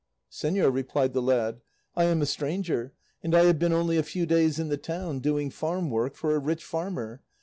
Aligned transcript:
"Señor," 0.31 0.73
replied 0.73 1.13
the 1.13 1.21
lad, 1.21 1.61
"I 1.95 2.05
am 2.05 2.23
a 2.23 2.25
stranger, 2.25 2.91
and 3.21 3.35
I 3.35 3.43
have 3.43 3.59
been 3.59 3.71
only 3.71 3.97
a 3.97 4.01
few 4.01 4.25
days 4.25 4.57
in 4.57 4.69
the 4.69 4.75
town, 4.77 5.19
doing 5.19 5.51
farm 5.51 5.91
work 5.91 6.15
for 6.15 6.35
a 6.35 6.39
rich 6.39 6.63
farmer. 6.63 7.21